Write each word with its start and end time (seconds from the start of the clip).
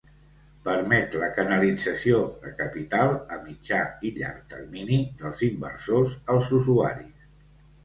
Permet 0.67 1.17
la 1.23 1.27
canalització 1.35 2.21
de 2.45 2.53
capital 2.63 3.13
a 3.37 3.39
mitjà 3.43 3.83
i 4.09 4.13
llarg 4.17 4.41
termini 4.57 4.99
dels 5.23 5.47
inversors 5.51 6.19
als 6.39 6.53
usuaris. 6.61 7.33